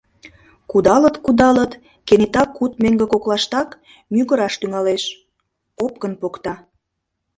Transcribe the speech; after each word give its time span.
Кудалыт-кудалыт, 0.71 1.71
кенета 2.07 2.43
куд 2.55 2.71
меҥге 2.81 3.05
коклаштак 3.13 3.69
мӱгыраш 4.13 4.53
тӱҥалеш— 4.59 5.03
опкын 5.85 6.13
покта... 6.21 6.53